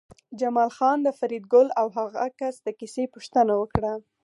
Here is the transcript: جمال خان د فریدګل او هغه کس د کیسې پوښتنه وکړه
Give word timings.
جمال 0.39 0.69
خان 0.77 0.97
د 1.03 1.09
فریدګل 1.19 1.67
او 1.79 1.87
هغه 1.97 2.25
کس 2.39 2.55
د 2.61 2.67
کیسې 2.79 3.03
پوښتنه 3.13 3.53
وکړه 3.61 3.93